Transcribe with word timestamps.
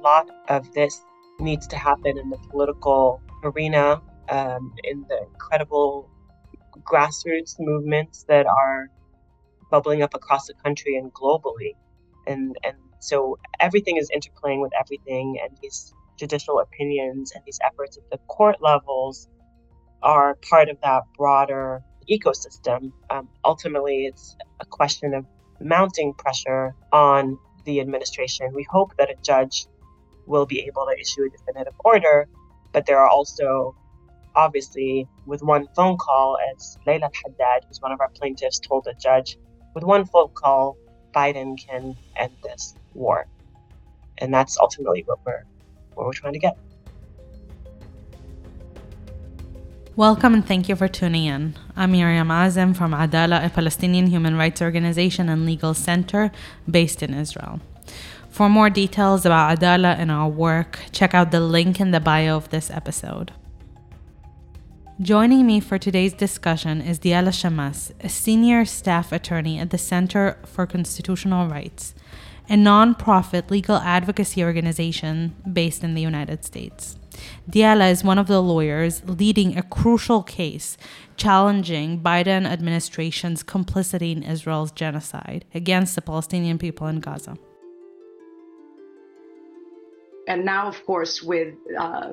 lot 0.00 0.28
of 0.48 0.72
this 0.72 1.00
needs 1.38 1.66
to 1.68 1.76
happen 1.76 2.18
in 2.18 2.30
the 2.30 2.38
political 2.50 3.22
arena, 3.44 4.00
um, 4.28 4.74
in 4.84 5.04
the 5.08 5.18
incredible 5.32 6.10
grassroots 6.82 7.56
movements 7.58 8.24
that 8.28 8.46
are 8.46 8.88
bubbling 9.70 10.02
up 10.02 10.14
across 10.14 10.46
the 10.46 10.54
country 10.54 10.96
and 10.96 11.12
globally. 11.12 11.74
And, 12.26 12.56
and 12.64 12.76
so 13.00 13.38
everything 13.60 13.96
is 13.96 14.10
interplaying 14.10 14.60
with 14.60 14.72
everything, 14.78 15.38
and 15.42 15.56
these 15.62 15.94
judicial 16.18 16.60
opinions 16.60 17.32
and 17.34 17.42
these 17.46 17.58
efforts 17.64 17.96
at 17.96 18.10
the 18.10 18.18
court 18.26 18.56
levels 18.60 19.28
are 20.02 20.36
part 20.48 20.68
of 20.68 20.76
that 20.82 21.02
broader 21.16 21.82
ecosystem. 22.10 22.92
Um, 23.10 23.28
ultimately, 23.44 24.06
it's 24.06 24.36
a 24.60 24.66
question 24.66 25.14
of 25.14 25.24
mounting 25.60 26.14
pressure 26.14 26.74
on 26.92 27.38
the 27.64 27.80
administration. 27.80 28.52
We 28.54 28.66
hope 28.70 28.96
that 28.98 29.10
a 29.10 29.14
judge 29.22 29.66
will 30.30 30.46
be 30.46 30.60
able 30.60 30.86
to 30.86 30.98
issue 30.98 31.24
a 31.24 31.30
definitive 31.30 31.74
order, 31.84 32.28
but 32.72 32.86
there 32.86 32.98
are 32.98 33.08
also 33.08 33.74
obviously 34.36 35.08
with 35.26 35.42
one 35.42 35.66
phone 35.74 35.96
call, 35.96 36.38
as 36.54 36.78
Leila 36.86 37.10
Haddad, 37.24 37.64
who's 37.66 37.80
one 37.80 37.92
of 37.92 38.00
our 38.00 38.08
plaintiffs, 38.10 38.58
told 38.60 38.84
the 38.84 38.94
judge, 38.94 39.36
with 39.74 39.84
one 39.84 40.04
phone 40.06 40.30
call, 40.34 40.76
Biden 41.14 41.58
can 41.58 41.96
end 42.16 42.32
this 42.42 42.74
war. 42.94 43.26
And 44.18 44.32
that's 44.32 44.56
ultimately 44.58 45.02
what 45.06 45.18
we're 45.26 45.44
what 45.94 46.06
we're 46.06 46.12
trying 46.12 46.34
to 46.34 46.38
get. 46.38 46.56
Welcome 49.96 50.34
and 50.34 50.46
thank 50.46 50.68
you 50.68 50.76
for 50.76 50.88
tuning 50.88 51.24
in. 51.24 51.56
I'm 51.76 51.92
Miriam 51.92 52.28
Azem 52.28 52.76
from 52.76 52.94
Adalah, 52.94 53.44
a 53.44 53.50
Palestinian 53.50 54.06
human 54.06 54.36
rights 54.36 54.62
organization 54.62 55.28
and 55.28 55.44
legal 55.44 55.74
center 55.74 56.30
based 56.70 57.02
in 57.02 57.12
Israel. 57.12 57.60
For 58.30 58.48
more 58.48 58.70
details 58.70 59.26
about 59.26 59.58
Adalah 59.58 59.96
and 59.98 60.10
our 60.10 60.28
work, 60.28 60.78
check 60.92 61.14
out 61.14 61.30
the 61.30 61.40
link 61.40 61.80
in 61.80 61.90
the 61.90 62.00
bio 62.00 62.36
of 62.36 62.48
this 62.50 62.70
episode. 62.70 63.32
Joining 65.00 65.46
me 65.46 65.60
for 65.60 65.78
today's 65.78 66.12
discussion 66.12 66.80
is 66.80 67.00
Diala 67.00 67.30
Shamas, 67.30 67.92
a 68.04 68.08
senior 68.08 68.64
staff 68.64 69.12
attorney 69.12 69.58
at 69.58 69.70
the 69.70 69.78
Center 69.78 70.38
for 70.46 70.66
Constitutional 70.66 71.48
Rights, 71.48 71.94
a 72.48 72.54
nonprofit 72.54 73.50
legal 73.50 73.76
advocacy 73.76 74.44
organization 74.44 75.34
based 75.52 75.82
in 75.82 75.94
the 75.94 76.02
United 76.02 76.44
States. 76.44 76.96
Diala 77.50 77.90
is 77.90 78.04
one 78.04 78.18
of 78.18 78.28
the 78.28 78.40
lawyers 78.40 79.02
leading 79.06 79.58
a 79.58 79.62
crucial 79.62 80.22
case 80.22 80.76
challenging 81.16 82.00
Biden 82.00 82.46
administration's 82.46 83.42
complicity 83.42 84.12
in 84.12 84.22
Israel's 84.22 84.70
genocide 84.70 85.44
against 85.52 85.94
the 85.94 86.02
Palestinian 86.02 86.58
people 86.58 86.86
in 86.86 87.00
Gaza. 87.00 87.36
And 90.30 90.44
now, 90.44 90.68
of 90.68 90.86
course, 90.86 91.20
with 91.20 91.54
uh, 91.76 92.12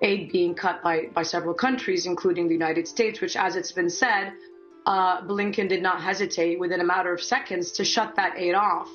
aid 0.00 0.30
being 0.30 0.54
cut 0.54 0.80
by, 0.80 1.06
by 1.12 1.24
several 1.24 1.54
countries, 1.54 2.06
including 2.06 2.46
the 2.46 2.54
United 2.54 2.86
States, 2.86 3.20
which, 3.20 3.36
as 3.36 3.56
it's 3.56 3.72
been 3.72 3.90
said, 3.90 4.32
uh, 4.86 5.22
Blinken 5.22 5.68
did 5.68 5.82
not 5.82 6.00
hesitate 6.00 6.60
within 6.60 6.80
a 6.80 6.84
matter 6.84 7.12
of 7.12 7.20
seconds 7.20 7.72
to 7.72 7.84
shut 7.84 8.14
that 8.14 8.38
aid 8.38 8.54
off. 8.54 8.88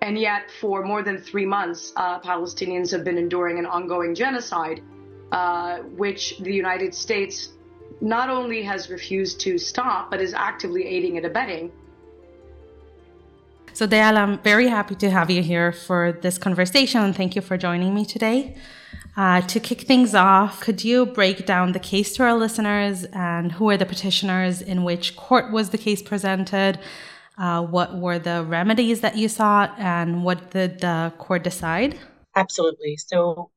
And 0.00 0.16
yet, 0.16 0.42
for 0.60 0.84
more 0.84 1.02
than 1.02 1.18
three 1.18 1.44
months, 1.44 1.92
uh, 1.96 2.20
Palestinians 2.20 2.92
have 2.92 3.02
been 3.02 3.18
enduring 3.18 3.58
an 3.58 3.66
ongoing 3.66 4.14
genocide, 4.14 4.80
uh, 5.32 5.78
which 6.02 6.38
the 6.38 6.54
United 6.54 6.94
States 6.94 7.52
not 8.00 8.30
only 8.30 8.62
has 8.62 8.90
refused 8.90 9.40
to 9.40 9.58
stop, 9.58 10.08
but 10.08 10.20
is 10.20 10.34
actively 10.34 10.86
aiding 10.86 11.16
and 11.16 11.26
abetting. 11.26 11.72
So, 13.72 13.86
Diala, 13.86 14.18
I'm 14.18 14.38
very 14.38 14.68
happy 14.68 14.94
to 14.96 15.10
have 15.10 15.30
you 15.30 15.42
here 15.42 15.72
for 15.72 16.12
this 16.12 16.38
conversation, 16.38 17.00
and 17.02 17.14
thank 17.14 17.36
you 17.36 17.42
for 17.42 17.56
joining 17.56 17.94
me 17.94 18.04
today. 18.04 18.56
Uh, 19.16 19.40
to 19.42 19.60
kick 19.60 19.82
things 19.82 20.14
off, 20.14 20.60
could 20.60 20.84
you 20.84 21.06
break 21.06 21.46
down 21.46 21.72
the 21.72 21.78
case 21.78 22.14
to 22.14 22.22
our 22.22 22.34
listeners 22.34 23.04
and 23.12 23.52
who 23.52 23.68
are 23.68 23.76
the 23.76 23.86
petitioners, 23.86 24.62
in 24.62 24.84
which 24.84 25.16
court 25.16 25.52
was 25.52 25.70
the 25.70 25.78
case 25.78 26.02
presented, 26.02 26.78
uh, 27.36 27.62
what 27.62 27.96
were 27.96 28.18
the 28.18 28.44
remedies 28.44 29.00
that 29.00 29.16
you 29.16 29.28
sought, 29.28 29.72
and 29.78 30.24
what 30.24 30.50
did 30.50 30.80
the 30.80 31.12
court 31.18 31.44
decide? 31.44 31.98
Absolutely. 32.34 32.96
So, 32.96 33.50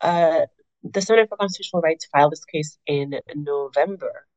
uh, 0.00 0.46
the 0.82 1.00
Center 1.00 1.26
for 1.26 1.36
Constitutional 1.36 1.82
Rights 1.82 2.06
filed 2.06 2.32
this 2.32 2.44
case 2.44 2.78
in 2.86 3.18
November 3.34 4.27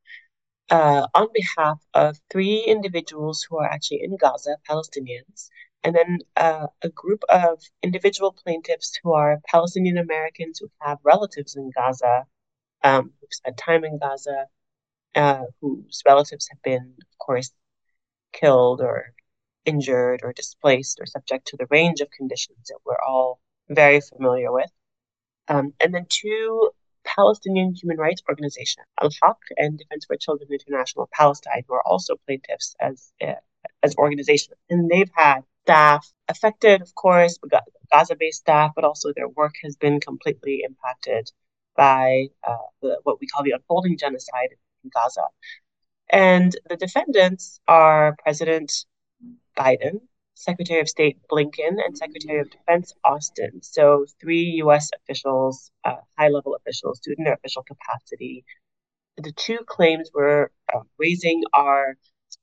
uh, 0.71 1.05
on 1.13 1.27
behalf 1.33 1.79
of 1.93 2.17
three 2.31 2.63
individuals 2.65 3.45
who 3.47 3.57
are 3.57 3.69
actually 3.69 4.01
in 4.03 4.15
Gaza, 4.15 4.55
Palestinians, 4.67 5.49
and 5.83 5.93
then 5.95 6.19
uh, 6.37 6.67
a 6.81 6.89
group 6.89 7.23
of 7.29 7.61
individual 7.83 8.31
plaintiffs 8.31 8.97
who 9.03 9.13
are 9.13 9.41
Palestinian 9.45 9.97
Americans 9.97 10.59
who 10.59 10.69
have 10.79 10.97
relatives 11.03 11.55
in 11.55 11.71
Gaza, 11.75 12.25
um, 12.83 13.11
who've 13.19 13.33
spent 13.33 13.57
time 13.57 13.83
in 13.83 13.99
Gaza, 13.99 14.45
uh, 15.15 15.43
whose 15.59 16.01
relatives 16.07 16.47
have 16.49 16.61
been, 16.61 16.95
of 17.01 17.17
course, 17.19 17.51
killed 18.31 18.79
or 18.79 19.13
injured 19.65 20.21
or 20.23 20.31
displaced 20.31 20.99
or 21.01 21.05
subject 21.05 21.47
to 21.47 21.57
the 21.57 21.67
range 21.69 21.99
of 21.99 22.09
conditions 22.11 22.69
that 22.69 22.79
we're 22.85 23.01
all 23.05 23.39
very 23.69 23.99
familiar 23.99 24.51
with. 24.53 24.71
Um, 25.49 25.73
and 25.83 25.93
then 25.93 26.05
two 26.07 26.71
Palestinian 27.03 27.73
human 27.73 27.97
rights 27.97 28.22
organization 28.29 28.84
Al 29.01 29.09
Haq 29.22 29.38
and 29.57 29.78
Defense 29.78 30.06
for 30.06 30.16
Children 30.17 30.50
International 30.51 31.09
Palestine, 31.13 31.63
who 31.67 31.73
are 31.73 31.85
also 31.85 32.16
plaintiffs 32.25 32.75
as 32.79 33.12
uh, 33.22 33.34
as 33.84 33.95
organizations, 33.97 34.57
and 34.69 34.89
they've 34.89 35.12
had 35.13 35.41
staff 35.63 36.12
affected, 36.28 36.81
of 36.81 36.94
course, 36.95 37.38
Gaza-based 37.91 38.39
staff, 38.39 38.72
but 38.75 38.85
also 38.85 39.13
their 39.13 39.28
work 39.28 39.53
has 39.63 39.75
been 39.75 40.00
completely 40.00 40.63
impacted 40.66 41.31
by 41.75 42.28
uh, 42.47 42.56
the, 42.81 43.00
what 43.03 43.19
we 43.19 43.28
call 43.28 43.44
the 43.44 43.51
unfolding 43.51 43.97
genocide 43.97 44.50
in 44.83 44.89
Gaza. 44.94 45.25
And 46.09 46.56
the 46.68 46.78
defendants 46.78 47.59
are 47.68 48.16
President 48.23 48.85
Biden, 49.57 50.01
Secretary 50.36 50.80
of 50.80 50.90
State 50.90 51.18
Blinken, 51.30 51.78
and 51.84 51.97
Secretary 51.97 52.40
of 52.40 52.50
Defense 52.50 52.94
Austin. 53.03 53.62
So, 53.62 54.06
three 54.19 54.44
U.S. 54.64 54.90
officials, 54.96 55.72
uh, 55.84 55.97
high 56.18 56.30
level 56.30 56.56
officials, 56.56 57.00
in 57.06 57.24
their 57.24 57.34
official 57.34 57.64
capacity. 57.64 58.44
The 59.18 59.34
two 59.34 59.59
claims 59.68 60.09
we're 60.14 60.50
uh, 60.74 60.80
raising 60.97 61.44
are 61.53 61.97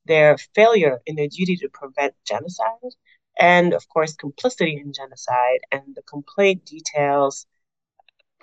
their 0.05 0.37
failure 0.55 1.01
in 1.07 1.17
their 1.17 1.29
duty 1.29 1.57
to 1.57 1.69
prevent 1.69 2.15
genocide 2.27 2.95
and, 3.39 3.73
of 3.73 3.89
course, 3.89 4.15
complicity 4.15 4.81
in 4.85 4.93
genocide. 4.93 5.61
And 5.73 5.95
the 5.95 6.03
complaint 6.03 6.67
details 6.67 7.47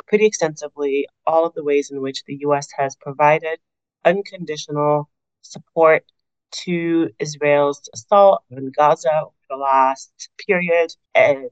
pretty 0.08 0.26
extensively 0.26 1.08
all 1.26 1.46
of 1.46 1.54
the 1.54 1.64
ways 1.64 1.92
in 1.92 2.02
which 2.02 2.24
the 2.26 2.38
U.S. 2.42 2.68
has 2.78 2.96
provided 2.96 3.60
unconditional 4.04 5.10
support 5.42 6.06
to 6.64 7.10
Israel's 7.20 7.90
assault 7.94 8.44
on 8.52 8.72
Gaza 8.76 9.10
over 9.14 9.32
the 9.50 9.58
last 9.58 10.30
period 10.48 10.92
and 11.14 11.50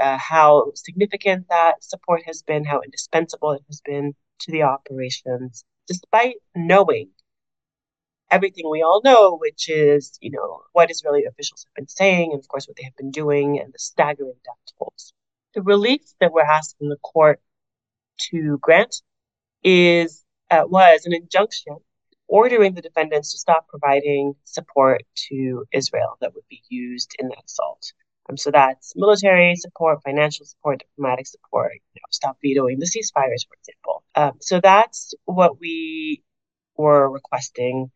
uh, 0.00 0.18
how 0.18 0.72
significant 0.74 1.46
that 1.48 1.82
support 1.82 2.22
has 2.26 2.42
been, 2.42 2.64
how 2.64 2.80
indispensable 2.80 3.52
it 3.52 3.62
has 3.68 3.80
been 3.84 4.14
to 4.40 4.52
the 4.52 4.62
operations, 4.62 5.64
despite 5.86 6.36
knowing 6.54 7.08
everything 8.30 8.68
we 8.70 8.82
all 8.82 9.00
know, 9.04 9.36
which 9.36 9.68
is, 9.68 10.18
you 10.20 10.30
know, 10.30 10.62
what 10.72 10.90
Israeli 10.90 11.24
officials 11.24 11.66
have 11.66 11.74
been 11.74 11.88
saying 11.88 12.30
and, 12.32 12.40
of 12.40 12.48
course, 12.48 12.66
what 12.66 12.76
they 12.76 12.84
have 12.84 12.96
been 12.96 13.10
doing 13.10 13.60
and 13.60 13.72
the 13.72 13.78
staggering 13.78 14.34
death 14.44 14.74
tolls. 14.78 15.12
The 15.54 15.62
relief 15.62 16.02
that 16.20 16.32
we're 16.32 16.42
asking 16.42 16.88
the 16.88 16.96
court 16.96 17.40
to 18.30 18.58
grant 18.60 19.02
is 19.62 20.24
uh, 20.50 20.64
was 20.66 21.06
an 21.06 21.14
injunction 21.14 21.76
ordering 22.28 22.74
the 22.74 22.82
defendants 22.82 23.32
to 23.32 23.38
stop 23.38 23.68
providing 23.68 24.34
support 24.44 25.02
to 25.14 25.64
Israel 25.72 26.16
that 26.20 26.34
would 26.34 26.48
be 26.48 26.62
used 26.68 27.14
in 27.18 27.28
that 27.28 27.42
assault. 27.46 27.92
Um, 28.28 28.36
so 28.36 28.50
that's 28.50 28.94
military 28.96 29.54
support, 29.56 30.02
financial 30.02 30.46
support, 30.46 30.80
diplomatic 30.80 31.26
support, 31.26 31.72
you 31.94 32.00
know, 32.00 32.08
stop 32.10 32.38
vetoing 32.42 32.78
the 32.78 32.86
ceasefires, 32.86 33.46
for 33.46 33.56
example. 33.58 34.02
Um, 34.14 34.32
so 34.40 34.60
that's 34.60 35.14
what 35.24 35.60
we 35.60 36.22
were 36.76 37.10
requesting. 37.10 37.90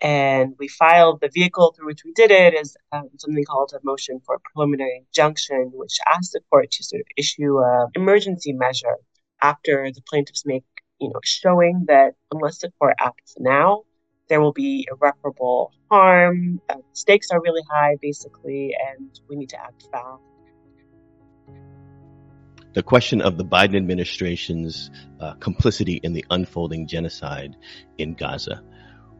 And 0.00 0.54
we 0.58 0.68
filed 0.68 1.20
the 1.20 1.30
vehicle 1.32 1.72
through 1.72 1.86
which 1.86 2.04
we 2.04 2.12
did 2.12 2.30
it 2.30 2.54
is 2.54 2.76
um, 2.92 3.08
something 3.18 3.44
called 3.44 3.72
a 3.74 3.80
motion 3.84 4.20
for 4.24 4.36
a 4.36 4.40
preliminary 4.40 5.04
injunction, 5.06 5.70
which 5.74 5.98
asks 6.12 6.32
the 6.32 6.40
court 6.50 6.70
to 6.72 6.84
sort 6.84 7.00
of 7.00 7.06
issue 7.16 7.58
an 7.62 7.88
emergency 7.94 8.52
measure 8.52 8.96
after 9.42 9.90
the 9.92 10.02
plaintiffs 10.08 10.46
make 10.46 10.64
you 11.02 11.08
know, 11.08 11.20
showing 11.24 11.84
that 11.88 12.14
unless 12.30 12.58
the 12.58 12.70
court 12.78 12.94
acts 12.98 13.34
now, 13.38 13.82
there 14.28 14.40
will 14.40 14.52
be 14.52 14.86
irreparable 14.90 15.72
harm. 15.90 16.60
Uh, 16.68 16.76
stakes 16.92 17.30
are 17.30 17.40
really 17.40 17.62
high, 17.68 17.96
basically, 18.00 18.74
and 18.90 19.10
we 19.28 19.36
need 19.36 19.50
to 19.50 19.60
act 19.60 19.86
fast. 19.90 20.22
The 22.74 22.82
question 22.82 23.20
of 23.20 23.36
the 23.36 23.44
Biden 23.44 23.76
administration's 23.76 24.90
uh, 25.20 25.34
complicity 25.34 26.00
in 26.02 26.14
the 26.14 26.24
unfolding 26.30 26.86
genocide 26.86 27.56
in 27.98 28.14
Gaza. 28.14 28.62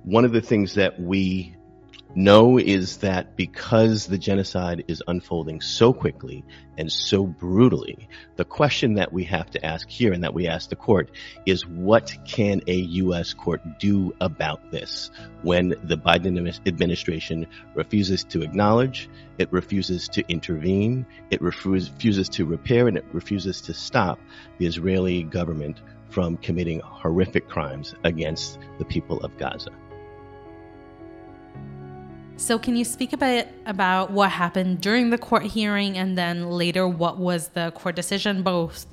One 0.05 0.25
of 0.25 0.32
the 0.32 0.40
things 0.40 0.75
that 0.75 0.99
we 0.99 1.55
know 2.14 2.59
is 2.59 2.99
that 2.99 3.37
because 3.37 4.06
the 4.06 4.19
genocide 4.19 4.85
is 4.88 5.03
unfolding 5.06 5.61
so 5.61 5.93
quickly 5.93 6.44
and 6.79 6.91
so 6.91 7.26
brutally, 7.26 8.09
the 8.37 8.44
question 8.44 8.94
that 8.94 9.12
we 9.12 9.25
have 9.25 9.50
to 9.50 9.64
ask 9.64 9.88
here 9.88 10.12
and 10.12 10.25
that 10.25 10.35
we 10.35 10.49
ask 10.49 10.70
the 10.70 10.76
court 10.76 11.11
is 11.47 11.67
what 11.67 12.17
can 12.26 12.62
a 12.67 12.75
U.S. 12.75 13.35
court 13.35 13.61
do 13.79 14.14
about 14.20 14.70
this 14.70 15.11
when 15.43 15.75
the 15.85 15.99
Biden 15.99 16.38
administration 16.67 17.47
refuses 17.75 18.25
to 18.25 18.43
acknowledge, 18.43 19.09
it 19.38 19.53
refuses 19.53 20.09
to 20.11 20.25
intervene, 20.29 21.06
it 21.31 21.43
refuses 21.43 22.29
to 22.31 22.47
repair, 22.47 22.88
and 22.88 22.97
it 22.97 23.05
refuses 23.12 23.61
to 23.62 23.75
stop 23.75 24.19
the 24.59 24.67
Israeli 24.67 25.25
government 25.25 25.81
from 26.09 26.37
committing 26.37 26.81
horrific 26.81 27.49
crimes 27.49 27.94
against 28.05 28.59
the 28.79 28.85
people 28.85 29.19
of 29.20 29.37
Gaza. 29.38 29.70
So, 32.42 32.58
can 32.58 32.74
you 32.74 32.84
speak 32.84 33.12
a 33.12 33.16
bit 33.16 33.46
about 33.66 34.10
what 34.10 34.32
happened 34.32 34.80
during 34.80 35.10
the 35.10 35.16
court 35.16 35.44
hearing 35.44 35.96
and 35.96 36.18
then 36.18 36.50
later 36.50 36.88
what 36.88 37.16
was 37.16 37.46
the 37.50 37.70
court 37.70 37.94
decision, 37.94 38.42
both 38.42 38.84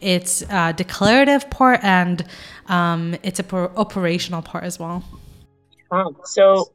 its 0.00 0.44
uh, 0.48 0.70
declarative 0.70 1.50
part 1.50 1.80
and 1.82 2.24
um, 2.66 3.16
its 3.24 3.40
op- 3.40 3.76
operational 3.76 4.42
part 4.42 4.62
as 4.62 4.78
well? 4.78 5.02
Um, 5.90 6.16
so, 6.22 6.72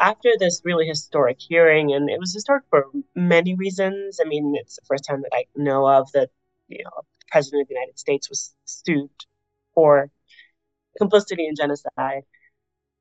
after 0.00 0.30
this 0.36 0.60
really 0.64 0.84
historic 0.84 1.36
hearing, 1.40 1.92
and 1.92 2.10
it 2.10 2.18
was 2.18 2.34
historic 2.34 2.64
for 2.68 2.86
many 3.14 3.54
reasons. 3.54 4.18
I 4.20 4.26
mean, 4.26 4.56
it's 4.56 4.74
the 4.74 4.82
first 4.84 5.04
time 5.04 5.22
that 5.22 5.30
I 5.32 5.44
know 5.54 5.86
of 5.86 6.10
that 6.10 6.30
you 6.66 6.82
know 6.82 6.90
the 7.20 7.26
president 7.30 7.62
of 7.62 7.68
the 7.68 7.74
United 7.74 8.00
States 8.00 8.28
was 8.28 8.52
sued 8.64 9.10
for 9.76 10.10
complicity 10.98 11.46
in 11.46 11.54
genocide. 11.54 12.24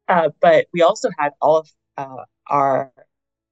Uh, 0.08 0.30
but 0.40 0.68
we 0.74 0.84
also 0.84 1.10
had 1.18 1.32
all 1.42 1.58
of 1.58 1.72
uh, 1.98 2.26
our 2.48 2.92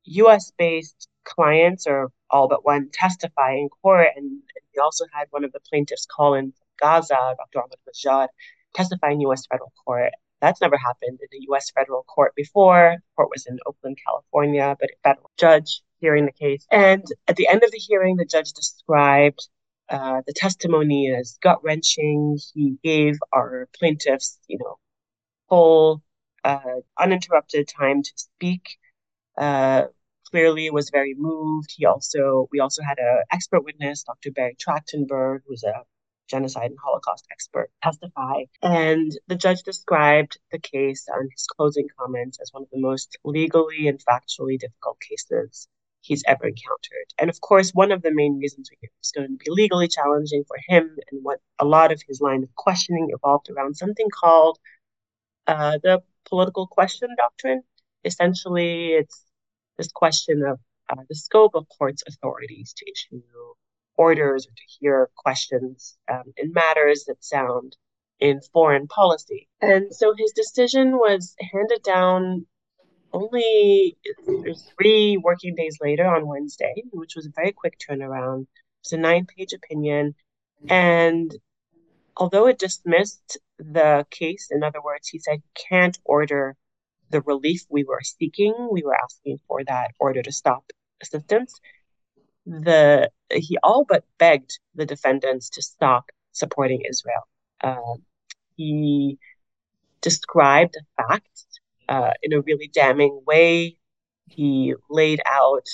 US 0.06 0.52
based 0.58 1.08
clients, 1.24 1.88
or 1.88 2.12
all 2.30 2.48
but 2.48 2.66
one, 2.66 2.90
testify 2.92 3.54
in 3.54 3.70
court. 3.82 4.08
And 4.16 4.42
we 4.76 4.82
also 4.82 5.06
had 5.14 5.28
one 5.32 5.44
of 5.44 5.52
the 5.52 5.60
plaintiffs 5.70 6.06
call 6.06 6.34
in 6.36 6.54
Gaza, 6.80 7.36
Dr. 7.38 7.60
Ahmed 7.64 7.80
Majad, 7.88 8.28
testify 8.74 9.12
in 9.12 9.22
US 9.22 9.46
federal 9.48 9.74
court. 9.86 10.12
That's 10.42 10.62
never 10.62 10.78
happened 10.78 11.20
in 11.22 11.42
a 11.42 11.46
US 11.54 11.72
federal 11.72 12.04
court 12.04 12.34
before. 12.36 12.96
The 12.98 13.16
court 13.16 13.30
was 13.32 13.46
in 13.46 13.60
Oakland, 13.66 13.98
California, 14.06 14.76
but 14.80 14.90
a 14.90 15.10
federal 15.10 15.32
judge 15.38 15.82
hearing 16.00 16.26
the 16.26 16.32
case. 16.32 16.66
And 16.72 17.04
at 17.28 17.36
the 17.36 17.48
end 17.48 17.64
of 17.64 17.72
the 17.72 17.78
hearing, 17.78 18.16
the 18.16 18.26
judge 18.26 18.54
described 18.54 19.48
uh, 19.90 20.22
the 20.26 20.34
testimony 20.34 21.14
as 21.14 21.38
gut 21.42 21.64
wrenching. 21.64 22.38
He 22.54 22.78
gave 22.84 23.18
our 23.34 23.68
plaintiffs, 23.78 24.40
you 24.48 24.60
know, 24.60 24.78
full, 25.50 26.04
uh, 26.44 26.82
uninterrupted 27.00 27.68
time 27.68 28.04
to 28.04 28.12
speak 28.16 28.78
uh, 29.38 29.86
clearly 30.30 30.70
was 30.70 30.90
very 30.90 31.16
moved. 31.18 31.74
He 31.76 31.86
also, 31.86 32.48
we 32.52 32.60
also 32.60 32.84
had 32.84 33.00
an 33.00 33.24
expert 33.32 33.64
witness, 33.64 34.04
Dr. 34.04 34.32
Barry 34.32 34.56
Trachtenberg, 34.60 35.42
who's 35.48 35.64
a 35.64 35.84
genocide 36.30 36.70
and 36.70 36.78
Holocaust 36.84 37.26
expert, 37.32 37.72
testify. 37.84 38.44
And 38.62 39.12
the 39.28 39.36
judge 39.36 39.64
described 39.64 40.38
the 40.52 40.60
case 40.60 41.08
on 41.12 41.28
his 41.32 41.48
closing 41.48 41.88
comments 42.00 42.38
as 42.42 42.54
one 42.54 42.64
of 42.64 42.70
the 42.72 42.80
most 42.80 43.18
legally 43.24 43.88
and 43.88 44.00
factually 44.00 44.60
difficult 44.60 45.00
cases 45.02 45.68
he's 46.02 46.24
ever 46.28 46.46
encountered. 46.46 47.08
And 47.18 47.30
of 47.30 47.42
course, 47.42 47.72
one 47.72 47.92
of 47.92 48.02
the 48.02 48.14
main 48.14 48.40
reasons 48.40 48.70
it 48.82 48.90
was 49.02 49.12
going 49.12 49.28
to 49.28 49.44
be 49.44 49.52
legally 49.52 49.88
challenging 49.88 50.44
for 50.48 50.58
him 50.68 50.96
and 51.12 51.24
what 51.24 51.40
a 51.60 51.66
lot 51.66 51.92
of 51.92 52.02
his 52.08 52.22
line 52.22 52.44
of 52.44 52.56
questioning 52.56 53.10
evolved 53.12 53.50
around 53.50 53.76
something 53.76 54.08
called 54.10 54.60
uh, 55.48 55.80
the 55.84 56.02
political 56.30 56.68
question 56.68 57.10
doctrine. 57.18 57.64
Essentially, 58.06 58.90
it's 58.90 59.24
this 59.78 59.92
question 59.92 60.44
of 60.44 60.60
uh, 60.90 61.04
the 61.10 61.16
scope 61.16 61.56
of 61.56 61.68
courts' 61.78 62.04
authorities 62.08 62.74
to 62.78 62.86
issue 62.92 63.22
orders 63.98 64.48
or 64.48 64.52
to 64.52 64.64
hear 64.80 65.10
questions 65.16 65.98
um, 66.12 66.24
in 66.38 66.54
matters 66.54 67.04
that 67.08 67.24
sound 67.24 67.76
in 68.20 68.40
foreign 68.54 68.88
policy. 68.88 69.48
And 69.62 69.94
so 69.94 70.14
his 70.18 70.32
decision 70.32 70.92
was 70.94 71.36
handed 71.52 71.84
down 71.84 72.46
only 73.12 73.98
three 74.78 75.18
working 75.18 75.56
days 75.56 75.78
later 75.82 76.06
on 76.06 76.28
Wednesday, 76.28 76.84
which 76.92 77.16
was 77.16 77.26
a 77.26 77.32
very 77.36 77.52
quick 77.52 77.78
turnaround. 77.80 78.42
It 78.44 78.48
was 78.84 78.94
a 78.94 78.98
nine 78.98 79.26
page 79.26 79.54
opinion. 79.54 80.16
And 80.70 81.32
although 82.18 82.48
it 82.48 82.60
dismissed 82.60 83.38
the 83.58 84.06
case, 84.10 84.50
in 84.52 84.64
other 84.64 84.82
words, 84.82 85.08
he 85.08 85.20
said 85.20 85.38
he 85.42 85.64
can't 85.70 85.98
order 86.06 86.56
the 87.10 87.22
relief 87.22 87.66
we 87.70 87.84
were 87.84 88.02
seeking. 88.04 88.54
We 88.72 88.84
were 88.84 88.96
asking 88.96 89.40
for 89.48 89.64
that 89.66 89.92
order 90.00 90.22
to 90.22 90.32
stop 90.32 90.64
assistance. 91.02 91.60
The 92.46 93.10
he 93.32 93.58
all 93.64 93.86
but 93.88 94.04
begged 94.18 94.60
the 94.76 94.86
defendants 94.86 95.50
to 95.52 95.62
stop 95.62 96.10
supporting 96.32 96.82
Israel. 96.88 97.28
Uh, 97.62 97.96
he 98.56 99.18
described 100.02 100.74
the 100.74 100.84
facts 100.98 101.46
uh, 101.88 102.12
in 102.24 102.34
a 102.34 102.42
really 102.42 102.70
damning 102.74 103.22
way. 103.26 103.78
He 104.28 104.74
laid 104.90 105.22
out 105.26 105.68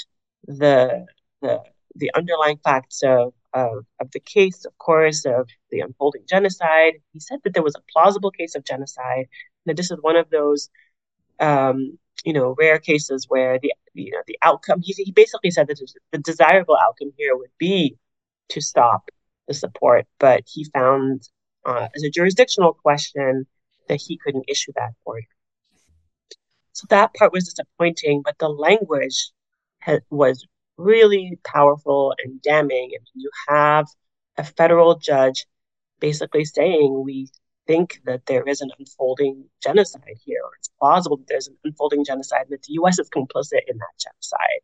the 0.47 1.05
the 1.41 1.61
the 1.95 2.11
underlying 2.13 2.59
facts 2.63 3.01
of, 3.03 3.33
of, 3.55 3.85
of 3.99 4.11
the 4.11 4.19
case, 4.19 4.65
of 4.65 4.77
course, 4.77 5.25
of 5.25 5.49
the 5.71 5.79
unfolding 5.79 6.23
genocide. 6.29 6.95
He 7.13 7.19
said 7.19 7.39
that 7.43 7.55
there 7.55 7.63
was 7.63 7.75
a 7.75 7.83
plausible 7.91 8.31
case 8.31 8.55
of 8.55 8.65
genocide, 8.65 9.27
that 9.65 9.77
this 9.77 9.91
is 9.91 9.97
one 10.01 10.17
of 10.17 10.29
those 10.29 10.69
um, 11.39 11.97
you 12.23 12.33
know, 12.33 12.55
rare 12.57 12.79
cases 12.79 13.25
where 13.29 13.59
the 13.59 13.73
you 13.93 14.11
know 14.11 14.21
the 14.27 14.37
outcome. 14.41 14.81
He 14.81 14.93
he 14.93 15.11
basically 15.11 15.51
said 15.51 15.67
that 15.67 15.79
the 16.11 16.19
desirable 16.19 16.77
outcome 16.81 17.11
here 17.17 17.35
would 17.35 17.51
be 17.57 17.97
to 18.49 18.61
stop 18.61 19.09
the 19.47 19.53
support, 19.53 20.05
but 20.19 20.43
he 20.47 20.65
found 20.73 21.29
uh, 21.65 21.87
as 21.95 22.03
a 22.03 22.09
jurisdictional 22.09 22.73
question 22.73 23.45
that 23.89 24.01
he 24.01 24.17
couldn't 24.17 24.45
issue 24.47 24.71
that 24.75 24.93
order. 25.05 25.27
So 26.73 26.87
that 26.89 27.13
part 27.13 27.31
was 27.31 27.45
disappointing, 27.45 28.21
but 28.23 28.37
the 28.39 28.49
language 28.49 29.31
was 30.09 30.47
really 30.77 31.39
powerful 31.43 32.13
and 32.23 32.41
damning. 32.41 32.91
And 32.93 33.07
you 33.13 33.29
have 33.47 33.87
a 34.37 34.43
federal 34.43 34.97
judge 34.97 35.45
basically 35.99 36.45
saying 36.45 37.03
we 37.03 37.29
think 37.67 38.01
that 38.05 38.25
there 38.25 38.43
is 38.43 38.61
an 38.61 38.69
unfolding 38.77 39.45
genocide 39.63 40.17
here, 40.23 40.39
or 40.43 40.51
it's 40.57 40.69
plausible 40.79 41.17
that 41.17 41.27
there's 41.27 41.47
an 41.47 41.57
unfolding 41.63 42.05
genocide, 42.05 42.41
and 42.43 42.51
that 42.51 42.63
the 42.63 42.73
US 42.73 42.99
is 42.99 43.09
complicit 43.09 43.61
in 43.67 43.77
that 43.77 43.95
genocide. 43.99 44.61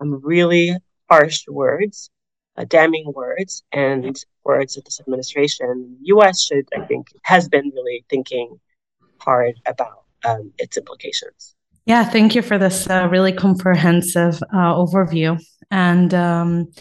Um, 0.00 0.20
really 0.22 0.76
harsh 1.10 1.44
words, 1.48 2.10
uh, 2.56 2.64
damning 2.64 3.12
words, 3.14 3.64
and 3.72 4.16
words 4.44 4.74
that 4.74 4.84
this 4.84 5.00
administration, 5.00 5.96
US 6.02 6.42
should, 6.42 6.68
I 6.76 6.84
think, 6.86 7.08
has 7.22 7.48
been 7.48 7.72
really 7.74 8.04
thinking 8.08 8.60
hard 9.18 9.54
about 9.66 10.04
um, 10.24 10.52
its 10.58 10.76
implications. 10.76 11.54
Yeah, 11.86 12.04
thank 12.04 12.34
you 12.34 12.40
for 12.40 12.56
this 12.56 12.88
uh, 12.88 13.08
really 13.10 13.32
comprehensive 13.32 14.42
uh, 14.54 14.74
overview. 14.74 15.38
And 15.70 16.12
um, 16.14 16.72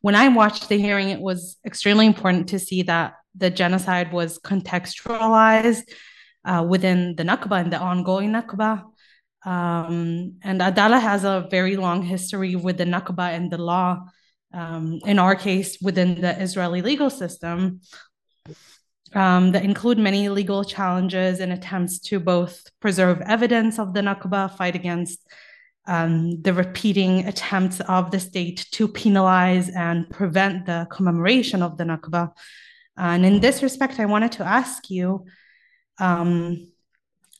when 0.00 0.14
I 0.14 0.28
watched 0.28 0.68
the 0.68 0.78
hearing, 0.78 1.10
it 1.10 1.20
was 1.20 1.56
extremely 1.66 2.06
important 2.06 2.48
to 2.50 2.58
see 2.58 2.82
that 2.82 3.14
the 3.34 3.50
genocide 3.50 4.12
was 4.12 4.38
contextualized 4.38 5.84
uh, 6.44 6.64
within 6.68 7.14
the 7.16 7.24
Nakba 7.24 7.60
and 7.60 7.72
the 7.72 7.78
ongoing 7.78 8.32
Nakba. 8.32 8.84
Um, 9.44 10.34
and 10.42 10.60
Adalah 10.60 10.98
has 10.98 11.24
a 11.24 11.46
very 11.50 11.76
long 11.76 12.02
history 12.02 12.56
with 12.56 12.78
the 12.78 12.84
Nakba 12.84 13.34
and 13.34 13.50
the 13.50 13.58
law, 13.58 14.00
um, 14.52 14.98
in 15.06 15.18
our 15.18 15.34
case, 15.34 15.78
within 15.80 16.20
the 16.20 16.40
Israeli 16.40 16.82
legal 16.82 17.10
system, 17.10 17.80
um, 19.14 19.52
that 19.52 19.64
include 19.64 19.98
many 19.98 20.28
legal 20.28 20.64
challenges 20.64 21.40
and 21.40 21.52
attempts 21.52 21.98
to 22.00 22.18
both 22.18 22.62
preserve 22.80 23.20
evidence 23.22 23.78
of 23.78 23.94
the 23.94 24.00
Nakba, 24.00 24.56
fight 24.56 24.74
against 24.74 25.20
um, 25.88 26.40
the 26.42 26.52
repeating 26.52 27.26
attempts 27.26 27.80
of 27.80 28.10
the 28.10 28.20
state 28.20 28.66
to 28.72 28.86
penalize 28.86 29.70
and 29.70 30.08
prevent 30.10 30.66
the 30.66 30.86
commemoration 30.90 31.62
of 31.62 31.78
the 31.78 31.84
Nakba. 31.84 32.30
And 32.96 33.24
in 33.24 33.40
this 33.40 33.62
respect, 33.62 33.98
I 33.98 34.06
wanted 34.06 34.32
to 34.32 34.44
ask 34.44 34.90
you 34.90 35.24
um, 35.98 36.70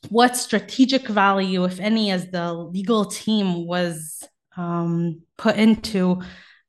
what 0.09 0.37
strategic 0.37 1.07
value, 1.09 1.65
if 1.65 1.79
any, 1.79 2.11
as 2.11 2.31
the 2.31 2.55
legal 2.55 3.05
team 3.05 3.67
was 3.67 4.27
um, 4.57 5.23
put 5.37 5.57
into 5.57 6.23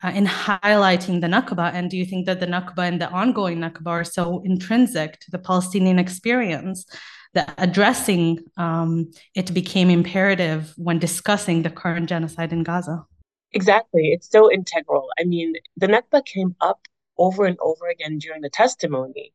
uh, 0.03 0.09
in 0.09 0.25
highlighting 0.25 1.21
the 1.21 1.27
Nakba? 1.27 1.73
And 1.73 1.89
do 1.89 1.97
you 1.97 2.05
think 2.05 2.25
that 2.25 2.39
the 2.39 2.47
Nakba 2.47 2.79
and 2.79 3.01
the 3.01 3.09
ongoing 3.09 3.59
Nakba 3.59 3.87
are 3.87 4.03
so 4.03 4.41
intrinsic 4.43 5.19
to 5.21 5.31
the 5.31 5.39
Palestinian 5.39 5.97
experience 5.97 6.85
that 7.33 7.53
addressing 7.57 8.39
um, 8.57 9.11
it 9.35 9.53
became 9.53 9.89
imperative 9.89 10.73
when 10.77 10.99
discussing 10.99 11.61
the 11.61 11.69
current 11.69 12.09
genocide 12.09 12.51
in 12.51 12.63
Gaza? 12.63 13.05
Exactly. 13.51 14.11
It's 14.11 14.29
so 14.29 14.51
integral. 14.51 15.07
I 15.19 15.23
mean, 15.23 15.53
the 15.77 15.87
Nakba 15.87 16.25
came 16.25 16.55
up 16.61 16.87
over 17.17 17.45
and 17.45 17.57
over 17.59 17.87
again 17.87 18.17
during 18.17 18.41
the 18.41 18.49
testimony. 18.49 19.33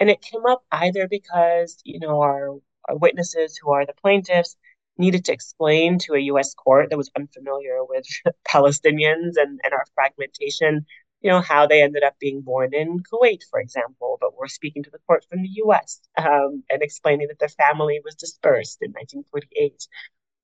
And 0.00 0.10
it 0.10 0.22
came 0.22 0.44
up 0.46 0.64
either 0.72 1.08
because, 1.08 1.78
you 1.84 1.98
know, 1.98 2.20
our, 2.20 2.50
our 2.88 2.96
witnesses 2.96 3.56
who 3.56 3.72
are 3.72 3.86
the 3.86 3.94
plaintiffs 3.94 4.56
needed 4.98 5.24
to 5.24 5.32
explain 5.32 5.98
to 5.98 6.14
a 6.14 6.20
US 6.20 6.54
court 6.54 6.90
that 6.90 6.96
was 6.96 7.10
unfamiliar 7.16 7.84
with 7.84 8.06
Palestinians 8.48 9.32
and, 9.36 9.60
and 9.64 9.72
our 9.72 9.84
fragmentation, 9.94 10.86
you 11.24 11.30
know, 11.30 11.42
how 11.42 11.66
they 11.66 11.82
ended 11.82 12.04
up 12.04 12.16
being 12.20 12.42
born 12.42 12.74
in 12.74 13.00
Kuwait, 13.02 13.44
for 13.50 13.60
example, 13.60 14.18
but 14.20 14.38
were 14.38 14.48
speaking 14.48 14.84
to 14.84 14.90
the 14.90 15.00
court 15.08 15.26
from 15.30 15.42
the 15.42 15.50
US 15.64 16.00
um, 16.18 16.64
and 16.70 16.82
explaining 16.82 17.28
that 17.28 17.40
their 17.40 17.48
family 17.48 18.00
was 18.04 18.14
dispersed 18.16 18.80
in 18.82 18.92
1948. 18.92 19.88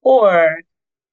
Or, 0.03 0.63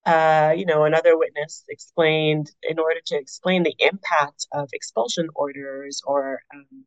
uh, 0.06 0.54
you 0.58 0.66
know, 0.66 0.86
another 0.86 1.18
witness 1.18 1.66
explained, 1.70 2.52
in 2.64 2.80
order 2.80 3.02
to 3.08 3.18
explain 3.18 3.64
the 3.64 3.76
impact 3.80 4.48
of 4.54 4.70
expulsion 4.74 5.30
orders 5.36 6.02
or 6.08 6.42
um, 6.56 6.86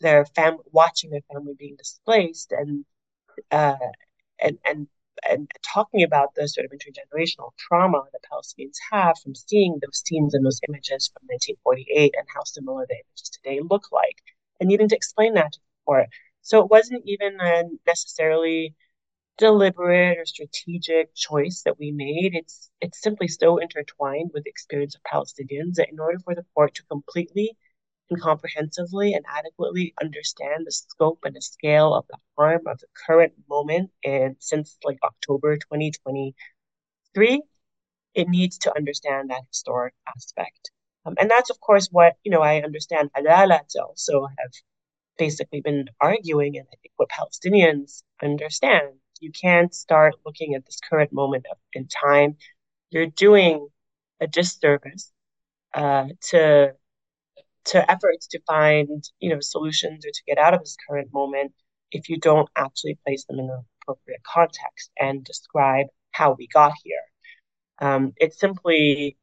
their 0.00 0.26
family 0.26 0.64
watching 0.72 1.10
their 1.10 1.22
family 1.32 1.54
being 1.58 1.76
displaced 1.76 2.52
and 2.52 2.84
uh, 3.52 3.76
and 4.40 4.58
and 4.66 4.88
and 5.28 5.50
talking 5.62 6.02
about 6.02 6.34
the 6.34 6.48
sort 6.48 6.66
of 6.66 6.72
intergenerational 6.72 7.52
trauma 7.58 8.02
that 8.12 8.20
Palestinians 8.30 8.76
have 8.90 9.18
from 9.22 9.34
seeing 9.34 9.78
those 9.80 10.02
scenes 10.04 10.34
and 10.34 10.44
those 10.44 10.60
images 10.68 11.10
from 11.12 11.26
1948 11.28 12.14
and 12.16 12.26
how 12.34 12.42
similar 12.44 12.86
the 12.86 12.94
images 12.94 13.30
today 13.30 13.60
look 13.60 13.90
like, 13.92 14.22
and 14.60 14.68
needing 14.68 14.88
to 14.88 14.96
explain 14.96 15.34
that 15.34 15.52
to 15.52 15.58
the 15.58 15.84
court. 15.84 16.08
So 16.42 16.60
it 16.60 16.70
wasn't 16.70 17.02
even 17.06 17.40
a 17.40 17.64
necessarily 17.86 18.74
deliberate 19.38 20.18
or 20.18 20.24
strategic 20.24 21.14
choice 21.14 21.62
that 21.64 21.78
we 21.78 21.92
made. 21.92 22.34
It's 22.34 22.70
it's 22.80 23.02
simply 23.02 23.28
so 23.28 23.58
intertwined 23.58 24.30
with 24.32 24.44
the 24.44 24.50
experience 24.50 24.94
of 24.94 25.02
Palestinians 25.02 25.74
that 25.74 25.90
in 25.90 26.00
order 26.00 26.18
for 26.18 26.34
the 26.34 26.46
court 26.54 26.74
to 26.76 26.82
completely 26.84 27.56
and 28.10 28.20
comprehensively 28.20 29.14
and 29.14 29.24
adequately 29.28 29.94
understand 30.00 30.66
the 30.66 30.72
scope 30.72 31.18
and 31.24 31.34
the 31.34 31.42
scale 31.42 31.94
of 31.94 32.06
the 32.08 32.18
harm 32.36 32.62
of 32.66 32.78
the 32.78 32.86
current 33.06 33.32
moment 33.48 33.90
and 34.04 34.36
since 34.38 34.76
like 34.84 34.98
October 35.04 35.56
2023, 35.56 37.42
it 38.14 38.28
needs 38.28 38.58
to 38.58 38.76
understand 38.76 39.30
that 39.30 39.42
historic 39.48 39.94
aspect. 40.14 40.70
Um, 41.04 41.14
and 41.18 41.30
that's 41.30 41.50
of 41.50 41.60
course 41.60 41.88
what, 41.90 42.14
you 42.24 42.30
know, 42.30 42.42
I 42.42 42.62
understand 42.62 43.10
to 43.14 43.82
also 43.82 44.26
have 44.38 44.52
basically 45.18 45.60
been 45.60 45.88
arguing 46.00 46.56
and 46.56 46.66
I 46.72 46.76
think 46.82 46.92
what 46.96 47.08
Palestinians 47.08 48.02
understand. 48.22 48.94
You 49.20 49.32
can't 49.32 49.74
start 49.74 50.14
looking 50.26 50.54
at 50.54 50.66
this 50.66 50.78
current 50.88 51.12
moment 51.12 51.46
of, 51.50 51.56
in 51.72 51.88
time. 51.88 52.36
You're 52.90 53.06
doing 53.06 53.68
a 54.20 54.26
disservice 54.26 55.10
uh, 55.74 56.08
to 56.30 56.74
to 57.66 57.90
efforts 57.90 58.26
to 58.28 58.40
find 58.46 59.04
you 59.20 59.30
know 59.30 59.40
solutions 59.40 60.04
or 60.06 60.10
to 60.10 60.22
get 60.26 60.38
out 60.38 60.54
of 60.54 60.60
this 60.60 60.76
current 60.88 61.08
moment 61.12 61.52
if 61.92 62.08
you 62.08 62.18
don't 62.18 62.48
actually 62.56 62.98
place 63.04 63.24
them 63.24 63.38
in 63.38 63.46
the 63.46 63.62
appropriate 63.82 64.22
context 64.24 64.90
and 64.98 65.24
describe 65.24 65.86
how 66.12 66.34
we 66.38 66.48
got 66.52 66.72
here 66.82 67.02
um, 67.80 68.12
it 68.16 68.34
simply 68.34 69.16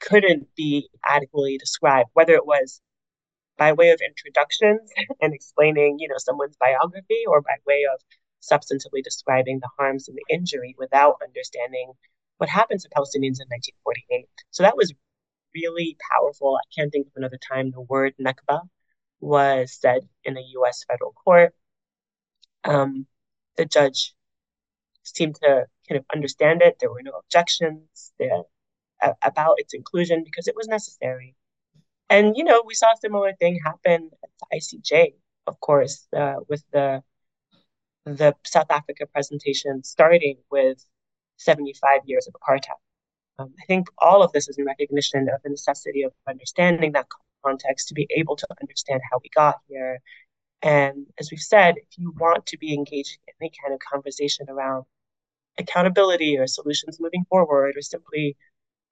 couldn't 0.00 0.46
be 0.56 0.88
adequately 1.06 1.56
described 1.58 2.08
whether 2.14 2.34
it 2.34 2.46
was 2.46 2.80
by 3.56 3.72
way 3.72 3.90
of 3.90 4.00
introductions 4.06 4.90
and 5.20 5.34
explaining 5.34 5.96
you 5.98 6.08
know 6.08 6.16
someone's 6.18 6.56
biography 6.58 7.22
or 7.26 7.40
by 7.40 7.56
way 7.66 7.84
of 7.92 8.00
substantively 8.42 9.02
describing 9.02 9.58
the 9.60 9.68
harms 9.78 10.08
and 10.08 10.16
the 10.16 10.34
injury 10.34 10.74
without 10.78 11.16
understanding 11.22 11.92
what 12.38 12.48
happened 12.48 12.80
to 12.80 12.88
Palestinians 12.90 13.40
in 13.40 13.48
1948. 13.48 14.26
So 14.50 14.62
that 14.62 14.76
was 14.76 14.92
really 15.56 15.96
powerful. 16.10 16.58
I 16.62 16.66
can't 16.74 16.92
think 16.92 17.06
of 17.08 17.12
another 17.16 17.38
time 17.50 17.70
the 17.70 17.80
word 17.80 18.14
Nakba 18.20 18.60
was 19.20 19.78
said 19.80 20.02
in 20.24 20.36
a 20.36 20.44
US 20.58 20.84
federal 20.88 21.12
court. 21.12 21.54
Um, 22.64 23.06
the 23.56 23.64
judge 23.64 24.14
seemed 25.02 25.36
to 25.36 25.66
kind 25.88 25.98
of 25.98 26.04
understand 26.14 26.62
it. 26.62 26.78
There 26.80 26.90
were 26.90 27.02
no 27.02 27.12
objections 27.12 28.12
there, 28.18 28.42
about 29.22 29.56
its 29.58 29.74
inclusion 29.74 30.24
because 30.24 30.48
it 30.48 30.56
was 30.56 30.68
necessary. 30.68 31.34
And, 32.08 32.36
you 32.36 32.44
know, 32.44 32.62
we 32.66 32.74
saw 32.74 32.92
a 32.92 32.96
similar 33.00 33.32
thing 33.34 33.58
happen 33.64 34.10
at 34.22 34.30
the 34.40 34.56
ICJ, 34.58 35.14
of 35.46 35.60
course, 35.60 36.06
uh, 36.16 36.36
with 36.48 36.64
the 36.72 37.02
the 38.04 38.36
South 38.44 38.70
Africa 38.70 39.04
presentation 39.06 39.82
starting 39.82 40.36
with 40.48 40.78
75 41.38 42.02
years 42.06 42.28
of 42.28 42.34
apartheid. 42.34 42.78
Um, 43.38 43.52
I 43.60 43.64
think 43.66 43.88
all 43.98 44.22
of 44.22 44.32
this 44.32 44.48
is 44.48 44.58
in 44.58 44.64
recognition 44.64 45.28
of 45.28 45.42
the 45.42 45.50
necessity 45.50 46.02
of 46.02 46.12
understanding 46.28 46.92
that 46.92 47.06
context 47.44 47.88
to 47.88 47.94
be 47.94 48.06
able 48.10 48.36
to 48.36 48.46
understand 48.60 49.00
how 49.10 49.20
we 49.22 49.28
got 49.34 49.56
here. 49.68 50.00
And 50.62 51.06
as 51.20 51.30
we've 51.30 51.40
said, 51.40 51.76
if 51.76 51.98
you 51.98 52.14
want 52.18 52.46
to 52.46 52.58
be 52.58 52.72
engaged 52.72 53.18
in 53.28 53.34
any 53.40 53.52
kind 53.62 53.74
of 53.74 53.80
conversation 53.80 54.46
around 54.48 54.84
accountability 55.58 56.38
or 56.38 56.46
solutions 56.46 56.98
moving 57.00 57.24
forward, 57.28 57.76
or 57.76 57.82
simply 57.82 58.36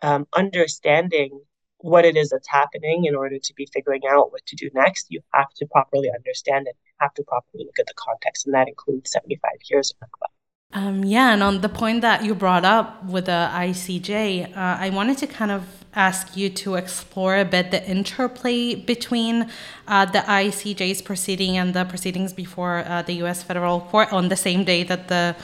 um, 0.03 0.27
understanding 0.37 1.41
what 1.79 2.05
it 2.05 2.17
is 2.17 2.31
that's 2.31 2.49
happening 2.49 3.05
in 3.05 3.15
order 3.15 3.39
to 3.39 3.55
be 3.55 3.67
figuring 3.73 4.03
out 4.09 4.33
what 4.33 4.45
to 4.47 4.57
do 4.57 4.71
next, 4.75 5.07
you 5.11 5.21
have 5.33 5.53
to 5.55 5.67
properly 5.67 6.11
understand 6.15 6.67
it. 6.67 6.77
You 6.87 6.93
have 7.01 7.15
to 7.15 7.25
properly 7.25 7.65
look 7.65 7.79
at 7.79 7.87
the 7.87 7.95
context, 7.97 8.47
and 8.47 8.55
that 8.55 8.69
includes 8.69 9.11
75 9.11 9.53
years 9.71 9.91
of 9.91 10.09
Nakba. 10.09 10.34
Um, 10.73 11.05
yeah, 11.05 11.33
and 11.33 11.43
on 11.43 11.61
the 11.61 11.69
point 11.69 12.01
that 12.01 12.25
you 12.25 12.35
brought 12.35 12.65
up 12.65 13.05
with 13.05 13.27
the 13.27 13.49
ICJ, 13.53 14.57
uh, 14.57 14.77
I 14.81 14.91
wanted 14.91 15.19
to 15.19 15.27
kind 15.27 15.53
of 15.53 15.85
ask 15.95 16.37
you 16.37 16.51
to 16.51 16.75
explore 16.75 17.37
a 17.37 17.45
bit 17.45 17.71
the 17.71 17.89
interplay 17.89 18.75
between 18.75 19.49
uh, 19.87 20.05
the 20.07 20.19
ICJ's 20.21 21.01
proceeding 21.01 21.57
and 21.57 21.75
the 21.75 21.85
proceedings 21.85 22.33
before 22.33 22.85
uh, 22.87 23.03
the 23.03 23.15
U.S. 23.25 23.43
federal 23.43 23.83
court 23.83 24.13
on 24.13 24.29
the 24.29 24.37
same 24.37 24.65
day 24.65 24.83
that 24.83 25.09
the 25.09 25.37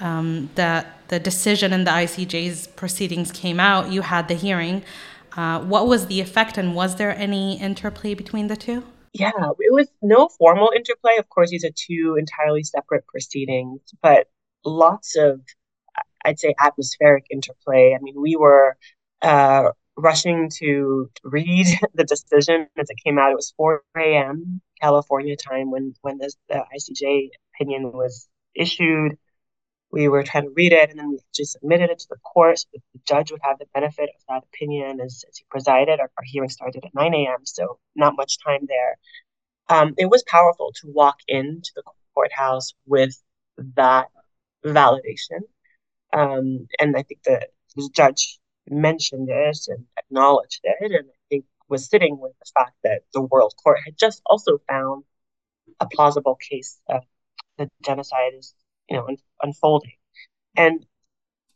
um, 0.00 0.48
that 0.54 1.08
the 1.08 1.18
decision 1.18 1.72
in 1.72 1.84
the 1.84 1.90
ICJ's 1.90 2.68
proceedings 2.68 3.32
came 3.32 3.58
out. 3.60 3.90
You 3.90 4.02
had 4.02 4.28
the 4.28 4.34
hearing. 4.34 4.84
Uh, 5.36 5.60
what 5.60 5.86
was 5.86 6.06
the 6.06 6.20
effect, 6.20 6.56
and 6.56 6.74
was 6.74 6.96
there 6.96 7.14
any 7.16 7.60
interplay 7.60 8.14
between 8.14 8.46
the 8.46 8.56
two? 8.56 8.84
Yeah, 9.12 9.32
it 9.58 9.72
was 9.72 9.88
no 10.02 10.28
formal 10.28 10.70
interplay. 10.74 11.16
Of 11.18 11.28
course, 11.28 11.50
these 11.50 11.64
are 11.64 11.70
two 11.74 12.16
entirely 12.18 12.62
separate 12.62 13.06
proceedings, 13.06 13.80
but 14.02 14.28
lots 14.64 15.16
of, 15.16 15.40
I'd 16.24 16.38
say, 16.38 16.54
atmospheric 16.58 17.26
interplay. 17.30 17.94
I 17.98 18.02
mean, 18.02 18.20
we 18.20 18.36
were 18.36 18.76
uh, 19.22 19.70
rushing 19.96 20.50
to 20.58 21.10
read 21.24 21.66
the 21.94 22.04
decision 22.04 22.66
as 22.78 22.88
it 22.90 22.98
came 23.04 23.18
out. 23.18 23.32
It 23.32 23.36
was 23.36 23.52
4 23.56 23.82
a.m. 23.96 24.60
California 24.80 25.36
time 25.36 25.70
when 25.70 25.94
when 26.02 26.18
the, 26.18 26.32
ICJ 26.50 27.30
opinion 27.54 27.92
was 27.92 28.28
issued. 28.54 29.18
We 29.90 30.08
were 30.08 30.22
trying 30.22 30.44
to 30.44 30.50
read 30.54 30.72
it, 30.72 30.90
and 30.90 30.98
then 30.98 31.10
we 31.10 31.18
just 31.34 31.52
submitted 31.52 31.88
it 31.88 31.98
to 32.00 32.06
the 32.10 32.18
court 32.18 32.58
so 32.58 32.66
that 32.74 32.82
the 32.92 33.00
judge 33.08 33.30
would 33.30 33.40
have 33.42 33.58
the 33.58 33.66
benefit 33.72 34.10
of 34.14 34.22
that 34.28 34.44
opinion 34.52 35.00
as, 35.00 35.24
as 35.28 35.38
he 35.38 35.44
presided. 35.50 35.98
Our, 35.98 36.10
our 36.18 36.24
hearing 36.24 36.50
started 36.50 36.84
at 36.84 36.94
9 36.94 37.14
a.m., 37.14 37.38
so 37.44 37.78
not 37.96 38.14
much 38.14 38.36
time 38.44 38.66
there. 38.68 38.98
Um, 39.70 39.94
it 39.96 40.06
was 40.10 40.22
powerful 40.26 40.72
to 40.80 40.88
walk 40.88 41.16
into 41.26 41.70
the 41.74 41.82
courthouse 42.14 42.74
with 42.86 43.14
that 43.76 44.08
validation. 44.64 45.40
Um, 46.12 46.68
and 46.80 46.96
I 46.96 47.02
think 47.02 47.22
the, 47.24 47.46
the 47.76 47.90
judge 47.94 48.38
mentioned 48.68 49.28
it 49.30 49.58
and 49.68 49.86
acknowledged 49.98 50.60
it, 50.64 50.92
and 50.92 51.08
I 51.10 51.14
think 51.30 51.44
was 51.68 51.88
sitting 51.88 52.18
with 52.20 52.32
the 52.38 52.50
fact 52.54 52.74
that 52.84 53.02
the 53.14 53.22
World 53.22 53.54
Court 53.62 53.78
had 53.84 53.98
just 53.98 54.22
also 54.26 54.58
found 54.68 55.04
a 55.80 55.86
plausible 55.86 56.36
case 56.36 56.80
of 56.88 57.02
the 57.58 57.68
genocide 57.84 58.32
is, 58.38 58.54
you 58.88 58.96
know, 58.96 59.06
un- 59.08 59.16
unfolding. 59.42 59.92
And 60.56 60.86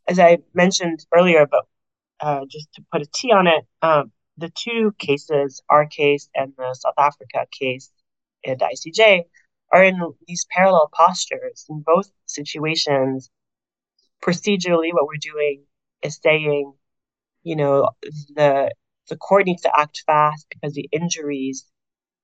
as 0.09 0.18
I 0.18 0.38
mentioned 0.54 1.06
earlier, 1.14 1.47
but 1.47 1.64
uh, 2.21 2.42
just 2.50 2.73
to 2.75 2.85
put 2.92 3.02
a 3.02 3.06
T 3.14 3.32
on 3.32 3.47
it, 3.47 3.64
um, 3.82 4.12
the 4.37 4.50
two 4.56 4.94
cases, 4.99 5.62
our 5.68 5.87
case 5.87 6.28
and 6.35 6.52
the 6.56 6.75
South 6.75 6.94
Africa 6.99 7.47
case 7.50 7.90
at 8.47 8.62
ICJ, 8.62 9.25
are 9.73 9.85
in 9.85 10.00
these 10.26 10.47
parallel 10.50 10.91
postures. 10.93 11.64
In 11.69 11.83
both 11.85 12.11
situations, 12.26 13.31
procedurally, 14.23 14.93
what 14.93 15.07
we're 15.07 15.17
doing 15.21 15.64
is 16.02 16.19
saying, 16.23 16.75
you 17.43 17.57
know, 17.57 17.91
the 18.35 18.73
the 19.09 19.17
court 19.17 19.47
needs 19.47 19.62
to 19.62 19.73
act 19.79 20.02
fast 20.07 20.47
because 20.50 20.75
the 20.75 20.88
injuries 20.93 21.67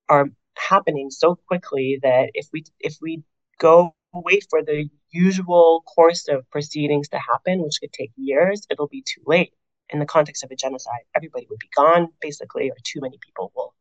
are 0.09 0.29
happening 0.57 1.11
so 1.11 1.37
quickly 1.49 1.99
that 2.03 2.31
if 2.35 2.49
we 2.53 2.65
if 2.81 2.97
we 3.01 3.23
go 3.59 3.95
wait 4.13 4.47
for 4.51 4.63
the 4.63 4.89
usual 5.11 5.83
course 5.83 6.29
of 6.29 6.49
proceedings 6.51 7.09
to 7.09 7.19
happen, 7.19 7.63
which 7.63 7.79
could 7.81 7.93
take 7.93 8.13
years, 8.17 8.67
it'll 8.71 8.89
be 8.89 9.03
too 9.03 9.23
late. 9.27 9.53
In 9.91 10.01
the 10.01 10.07
context 10.07 10.45
of 10.45 10.51
a 10.51 10.57
genocide, 10.57 11.01
everybody 11.17 11.47
would 11.49 11.59
be 11.59 11.71
gone, 11.75 12.09
basically, 12.21 12.71
or 12.71 12.77
too 12.85 13.01
many 13.01 13.19
people 13.25 13.53
will 13.57 13.75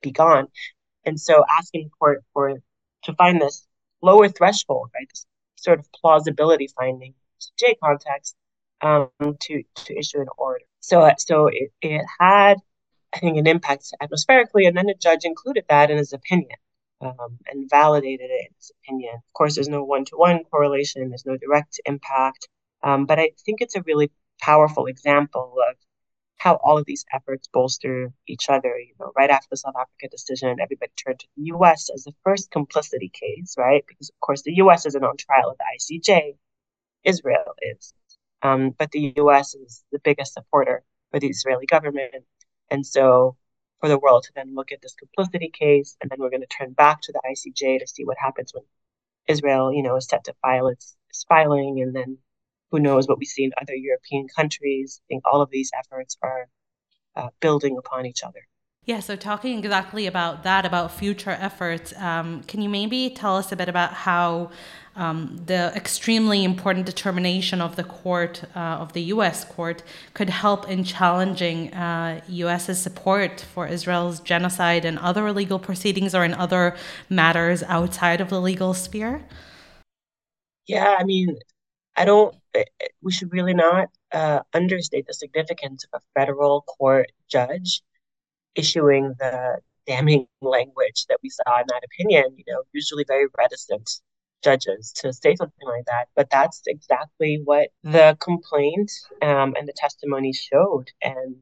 be 0.00 0.12
gone. 0.12 0.46
And 1.04 1.20
so 1.20 1.44
asking 1.58 1.84
the 1.84 1.90
court 1.98 2.24
for 2.32 2.54
to 3.06 3.14
find 3.14 3.42
this 3.42 3.66
lower 4.02 4.28
threshold, 4.28 4.90
right? 4.94 5.08
This 5.10 5.26
sort 5.56 5.80
of 5.80 5.86
plausibility 5.92 6.68
finding, 6.78 7.14
to 7.40 7.48
J 7.58 7.76
context, 7.82 8.36
um, 8.82 9.10
to 9.20 9.64
to 9.86 9.98
issue 9.98 10.20
an 10.20 10.28
order. 10.38 10.64
So 10.80 11.10
so 11.18 11.48
it, 11.48 11.72
it 11.82 12.04
had, 12.20 12.58
I 13.14 13.18
think, 13.20 13.38
an 13.38 13.48
impact 13.48 13.92
atmospherically, 14.02 14.66
and 14.66 14.76
then 14.76 14.86
the 14.86 14.94
judge 14.94 15.24
included 15.24 15.64
that 15.70 15.90
in 15.90 15.98
his 15.98 16.12
opinion. 16.14 16.58
um, 17.00 17.38
and 17.50 17.68
validated 17.70 18.30
it 18.30 18.48
in 18.48 18.54
his 18.58 18.72
opinion. 18.84 19.14
Of 19.16 19.32
course, 19.34 19.56
there's 19.56 19.68
no 19.68 19.84
one 19.84 20.04
to 20.06 20.16
one 20.16 20.44
correlation, 20.50 21.08
there's 21.10 21.26
no 21.26 21.36
direct 21.36 21.80
impact, 21.86 22.48
um, 22.82 23.06
but 23.06 23.18
I 23.18 23.32
think 23.44 23.60
it's 23.60 23.76
a 23.76 23.82
really 23.82 24.10
powerful 24.40 24.86
example 24.86 25.54
of 25.70 25.76
how 26.36 26.54
all 26.62 26.78
of 26.78 26.84
these 26.86 27.04
efforts 27.12 27.48
bolster 27.52 28.12
each 28.26 28.48
other. 28.48 28.78
You 28.78 28.94
know, 29.00 29.12
right 29.16 29.30
after 29.30 29.48
the 29.50 29.56
South 29.56 29.74
Africa 29.78 30.08
decision, 30.10 30.56
everybody 30.60 30.92
turned 30.96 31.20
to 31.20 31.26
the 31.36 31.44
U.S. 31.44 31.90
as 31.92 32.04
the 32.04 32.14
first 32.24 32.50
complicity 32.50 33.10
case, 33.12 33.54
right? 33.58 33.84
Because 33.86 34.10
of 34.10 34.20
course 34.20 34.42
the 34.42 34.54
U.S. 34.56 34.86
isn't 34.86 35.04
on 35.04 35.16
trial 35.16 35.50
at 35.52 35.58
the 35.58 35.94
ICJ, 36.10 36.36
Israel 37.04 37.54
is, 37.62 37.94
um, 38.42 38.74
but 38.78 38.90
the 38.90 39.14
U.S. 39.16 39.54
is 39.54 39.84
the 39.92 40.00
biggest 40.00 40.34
supporter 40.34 40.82
for 41.10 41.20
the 41.20 41.28
Israeli 41.28 41.66
government, 41.66 42.14
and 42.70 42.86
so 42.86 43.36
for 43.80 43.88
the 43.88 43.98
world 43.98 44.24
to 44.24 44.32
then 44.34 44.54
look 44.54 44.72
at 44.72 44.82
this 44.82 44.94
complicity 44.94 45.50
case, 45.50 45.96
and 46.00 46.10
then 46.10 46.18
we're 46.20 46.30
going 46.30 46.40
to 46.40 46.46
turn 46.46 46.72
back 46.72 47.00
to 47.02 47.12
the 47.12 47.20
ICJ 47.30 47.80
to 47.80 47.86
see 47.86 48.04
what 48.04 48.16
happens 48.18 48.52
when 48.54 48.64
Israel, 49.28 49.72
you 49.72 49.82
know, 49.82 49.96
is 49.96 50.06
set 50.06 50.24
to 50.24 50.34
file 50.42 50.68
its, 50.68 50.96
its 51.10 51.24
filing, 51.24 51.80
and 51.80 51.94
then 51.94 52.18
who 52.76 52.82
knows 52.82 53.08
what 53.08 53.18
we 53.18 53.24
see 53.24 53.44
in 53.44 53.52
other 53.60 53.74
European 53.74 54.26
countries. 54.28 55.00
I 55.04 55.06
think 55.08 55.22
all 55.30 55.40
of 55.40 55.50
these 55.50 55.70
efforts 55.78 56.16
are 56.22 56.48
uh, 57.14 57.28
building 57.40 57.76
upon 57.78 58.04
each 58.04 58.22
other. 58.22 58.40
Yeah, 58.84 59.00
so 59.00 59.16
talking 59.16 59.58
exactly 59.58 60.06
about 60.06 60.44
that, 60.44 60.64
about 60.64 60.92
future 60.92 61.36
efforts, 61.40 61.92
um, 61.96 62.42
can 62.44 62.62
you 62.62 62.68
maybe 62.68 63.10
tell 63.10 63.36
us 63.36 63.50
a 63.50 63.56
bit 63.56 63.68
about 63.68 63.92
how 63.92 64.50
um, 64.94 65.42
the 65.46 65.72
extremely 65.74 66.44
important 66.44 66.86
determination 66.86 67.60
of 67.60 67.74
the 67.74 67.82
court, 67.82 68.44
uh, 68.54 68.58
of 68.58 68.92
the 68.92 69.02
US 69.14 69.44
court, 69.44 69.82
could 70.14 70.30
help 70.30 70.68
in 70.68 70.84
challenging 70.84 71.74
uh, 71.74 72.20
US's 72.28 72.80
support 72.80 73.40
for 73.40 73.66
Israel's 73.66 74.20
genocide 74.20 74.84
and 74.84 74.98
other 75.00 75.26
illegal 75.26 75.58
proceedings 75.58 76.14
or 76.14 76.24
in 76.24 76.32
other 76.34 76.76
matters 77.08 77.64
outside 77.64 78.20
of 78.20 78.28
the 78.28 78.40
legal 78.40 78.72
sphere? 78.72 79.24
Yeah, 80.68 80.96
I 80.98 81.04
mean, 81.04 81.36
I 81.96 82.04
don't, 82.04 82.34
we 83.02 83.12
should 83.12 83.32
really 83.32 83.54
not 83.54 83.88
uh, 84.12 84.40
understate 84.52 85.06
the 85.06 85.14
significance 85.14 85.84
of 85.92 86.00
a 86.00 86.20
federal 86.20 86.62
court 86.62 87.10
judge 87.28 87.82
issuing 88.54 89.14
the 89.18 89.58
damning 89.86 90.26
language 90.42 91.06
that 91.08 91.18
we 91.22 91.30
saw 91.30 91.60
in 91.60 91.66
that 91.68 91.82
opinion, 91.84 92.34
you 92.36 92.44
know, 92.48 92.62
usually 92.72 93.04
very 93.06 93.26
reticent 93.38 93.88
judges 94.42 94.92
to 94.96 95.12
say 95.12 95.34
something 95.36 95.68
like 95.68 95.84
that. 95.86 96.08
But 96.14 96.28
that's 96.30 96.62
exactly 96.66 97.40
what 97.44 97.68
the 97.82 98.16
complaint 98.20 98.90
um, 99.22 99.54
and 99.58 99.66
the 99.66 99.74
testimony 99.76 100.32
showed. 100.32 100.86
And 101.02 101.36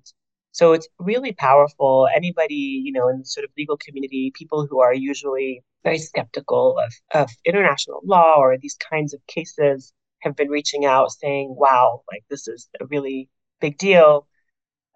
so 0.53 0.73
it's 0.73 0.89
really 0.99 1.33
powerful. 1.33 2.09
Anybody, 2.15 2.83
you 2.85 2.93
know, 2.93 3.09
in 3.09 3.21
the 3.21 3.25
sort 3.25 3.45
of 3.45 3.51
legal 3.59 3.77
community, 3.77 4.33
people 4.35 4.67
who 4.67 4.81
are 4.81 4.95
usually 4.95 5.63
very 5.83 5.99
skeptical 5.99 6.79
of, 6.79 6.93
of 7.13 7.31
international 7.45 8.01
law 8.05 8.35
or 8.39 8.57
these 8.57 8.77
kinds 8.77 9.13
of 9.15 9.27
cases 9.27 9.93
have 10.25 10.37
been 10.37 10.49
reaching 10.51 10.85
out 10.85 11.13
saying, 11.13 11.55
wow, 11.57 12.03
like 12.11 12.25
this 12.31 12.49
is 12.49 12.69
a 12.81 12.87
really 12.87 13.29
big 13.61 13.79
deal 13.79 14.27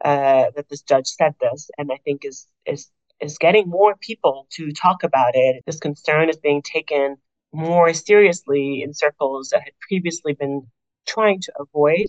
uh, 0.04 0.46
that 0.54 0.68
this 0.68 0.82
judge 0.82 1.06
said 1.06 1.34
this, 1.40 1.70
and 1.78 1.90
I 1.92 1.98
think 2.04 2.24
is 2.24 2.46
is 2.66 2.90
is 3.20 3.38
getting 3.38 3.68
more 3.68 3.96
people 3.96 4.46
to 4.52 4.72
talk 4.72 5.02
about 5.02 5.32
it. 5.34 5.62
This 5.66 5.78
concern 5.80 6.28
is 6.28 6.36
being 6.36 6.62
taken 6.62 7.16
more 7.52 7.92
seriously 7.94 8.82
in 8.82 8.94
circles 8.94 9.50
that 9.50 9.62
had 9.62 9.72
previously 9.88 10.34
been 10.34 10.68
trying 11.06 11.40
to 11.40 11.52
avoid 11.58 12.06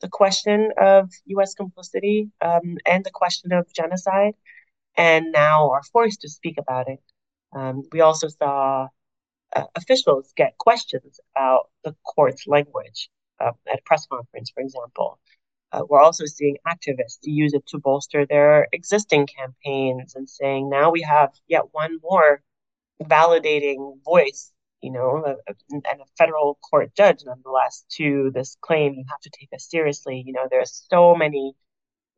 the 0.00 0.08
question 0.08 0.70
of 0.78 1.10
U.S. 1.26 1.54
complicity 1.54 2.30
um, 2.40 2.76
and 2.86 3.04
the 3.04 3.10
question 3.10 3.52
of 3.52 3.66
genocide, 3.72 4.34
and 4.96 5.32
now 5.32 5.70
are 5.70 5.82
forced 5.82 6.20
to 6.22 6.28
speak 6.28 6.58
about 6.58 6.88
it. 6.88 7.00
Um, 7.52 7.82
we 7.92 8.00
also 8.00 8.28
saw 8.28 8.88
uh, 9.54 9.64
officials 9.74 10.32
get 10.36 10.58
questions 10.58 11.20
about 11.34 11.68
the 11.84 11.94
court's 12.04 12.46
language 12.46 13.08
uh, 13.40 13.52
at 13.70 13.78
a 13.78 13.82
press 13.84 14.06
conference, 14.06 14.50
for 14.50 14.60
example. 14.60 15.18
Uh, 15.72 15.82
we're 15.88 16.00
also 16.00 16.24
seeing 16.24 16.56
activists 16.66 17.18
use 17.22 17.52
it 17.52 17.66
to 17.66 17.78
bolster 17.78 18.24
their 18.26 18.68
existing 18.72 19.26
campaigns 19.26 20.14
and 20.14 20.28
saying 20.28 20.70
now 20.70 20.90
we 20.90 21.02
have 21.02 21.30
yet 21.48 21.62
one 21.72 21.98
more 22.02 22.40
validating 23.02 24.02
voice, 24.04 24.52
you 24.80 24.92
know, 24.92 25.22
a, 25.26 25.30
a, 25.50 25.54
and 25.70 26.00
a 26.00 26.06
federal 26.16 26.58
court 26.70 26.94
judge 26.96 27.22
nonetheless 27.26 27.84
to 27.90 28.30
this 28.32 28.56
claim. 28.60 28.94
You 28.94 29.04
have 29.10 29.20
to 29.20 29.30
take 29.38 29.48
us 29.54 29.68
seriously. 29.68 30.22
You 30.24 30.32
know, 30.32 30.46
there's 30.50 30.86
so 30.88 31.14
many 31.14 31.54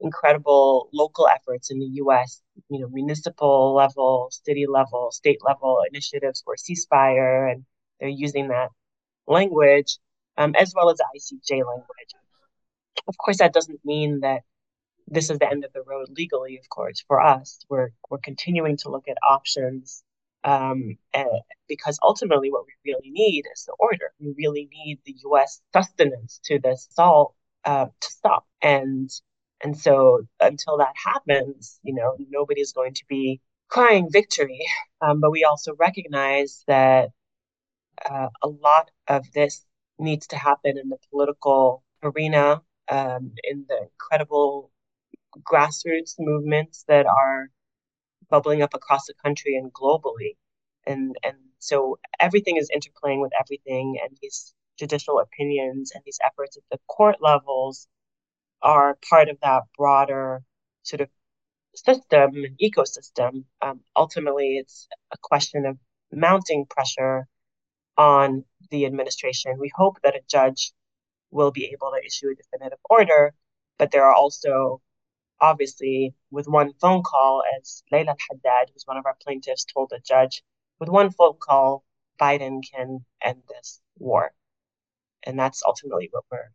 incredible 0.00 0.88
local 0.92 1.28
efforts 1.28 1.70
in 1.70 1.78
the 1.78 1.88
U.S. 2.02 2.40
You 2.68 2.80
know, 2.80 2.88
municipal 2.88 3.74
level, 3.74 4.28
city 4.30 4.66
level, 4.68 5.10
state 5.10 5.38
level 5.44 5.82
initiatives 5.90 6.42
for 6.44 6.56
ceasefire, 6.56 7.52
and 7.52 7.64
they're 8.00 8.08
using 8.08 8.48
that 8.48 8.70
language 9.26 9.98
um, 10.36 10.54
as 10.58 10.72
well 10.74 10.90
as 10.90 10.98
the 10.98 11.06
ICJ 11.16 11.66
language. 11.66 12.14
Of 13.06 13.16
course, 13.18 13.38
that 13.38 13.52
doesn't 13.52 13.80
mean 13.84 14.20
that 14.20 14.42
this 15.06 15.30
is 15.30 15.38
the 15.38 15.50
end 15.50 15.64
of 15.64 15.72
the 15.72 15.82
road 15.82 16.08
legally. 16.16 16.58
Of 16.58 16.68
course, 16.68 17.02
for 17.06 17.20
us, 17.20 17.60
we're 17.68 17.90
we're 18.08 18.18
continuing 18.18 18.76
to 18.78 18.90
look 18.90 19.08
at 19.08 19.16
options 19.28 20.02
um, 20.44 20.96
because 21.68 21.98
ultimately, 22.02 22.50
what 22.50 22.64
we 22.66 22.92
really 22.92 23.10
need 23.10 23.44
is 23.52 23.64
the 23.64 23.74
order. 23.78 24.12
We 24.20 24.34
really 24.36 24.68
need 24.70 25.00
the 25.04 25.16
U.S. 25.24 25.60
sustenance 25.72 26.40
to 26.44 26.58
this 26.58 26.88
assault 26.90 27.34
uh, 27.64 27.86
to 27.86 28.10
stop, 28.10 28.46
and 28.62 29.10
and 29.62 29.76
so 29.76 30.26
until 30.40 30.78
that 30.78 30.94
happens, 31.04 31.80
you 31.82 31.94
know, 31.94 32.16
nobody's 32.30 32.72
going 32.72 32.94
to 32.94 33.04
be 33.08 33.40
crying 33.68 34.08
victory. 34.10 34.64
Um, 35.00 35.20
but 35.20 35.30
we 35.30 35.44
also 35.44 35.74
recognize 35.78 36.64
that 36.66 37.10
uh, 38.08 38.28
a 38.42 38.48
lot 38.48 38.90
of 39.08 39.30
this 39.32 39.64
needs 39.98 40.28
to 40.28 40.36
happen 40.36 40.78
in 40.78 40.88
the 40.88 40.98
political 41.10 41.82
arena 42.02 42.62
um, 42.88 43.32
in 43.44 43.66
the 43.68 43.88
incredible 43.90 44.70
grassroots 45.42 46.14
movements 46.18 46.84
that 46.88 47.06
are 47.06 47.50
bubbling 48.30 48.62
up 48.62 48.74
across 48.74 49.06
the 49.06 49.14
country 49.24 49.56
and 49.56 49.72
globally. 49.72 50.36
And, 50.86 51.16
and 51.24 51.36
so 51.58 51.98
everything 52.20 52.56
is 52.56 52.70
interplaying 52.74 53.20
with 53.20 53.32
everything, 53.38 53.98
and 54.02 54.16
these 54.22 54.54
judicial 54.78 55.18
opinions 55.18 55.92
and 55.94 56.02
these 56.04 56.18
efforts 56.24 56.56
at 56.56 56.62
the 56.70 56.78
court 56.86 57.16
levels 57.20 57.88
are 58.62 58.98
part 59.08 59.28
of 59.28 59.38
that 59.42 59.62
broader 59.76 60.42
sort 60.82 61.00
of 61.00 61.08
system 61.74 62.32
and 62.34 62.58
ecosystem. 62.62 63.44
Um, 63.62 63.80
ultimately, 63.96 64.58
it's 64.58 64.88
a 65.12 65.16
question 65.22 65.66
of 65.66 65.78
mounting 66.12 66.66
pressure 66.66 67.26
on 67.96 68.44
the 68.70 68.86
administration. 68.86 69.58
We 69.58 69.70
hope 69.74 69.98
that 70.02 70.16
a 70.16 70.20
judge 70.28 70.72
will 71.30 71.50
be 71.50 71.66
able 71.66 71.92
to 71.92 72.06
issue 72.06 72.30
a 72.30 72.34
definitive 72.34 72.78
order. 72.88 73.34
But 73.78 73.90
there 73.92 74.04
are 74.04 74.14
also, 74.14 74.80
obviously, 75.40 76.14
with 76.30 76.48
one 76.48 76.72
phone 76.80 77.02
call, 77.02 77.42
as 77.58 77.82
Leila 77.92 78.16
Haddad, 78.28 78.70
who's 78.72 78.84
one 78.86 78.96
of 78.96 79.06
our 79.06 79.16
plaintiffs, 79.22 79.64
told 79.64 79.90
the 79.90 80.00
judge, 80.04 80.42
with 80.80 80.88
one 80.88 81.10
phone 81.10 81.36
call, 81.38 81.84
Biden 82.20 82.60
can 82.72 83.04
end 83.22 83.42
this 83.48 83.80
war. 83.98 84.32
And 85.24 85.38
that's 85.38 85.62
ultimately 85.66 86.08
what 86.10 86.24
we're 86.30 86.50